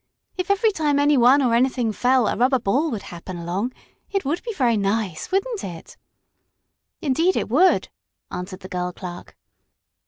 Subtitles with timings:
[0.35, 3.71] If every time any one or anything fell a rubber ball would happen along
[4.09, 5.95] it would be very nice, wouldn't it?"
[7.03, 7.89] "Indeed it would,"
[8.31, 9.37] answered the girl clerk.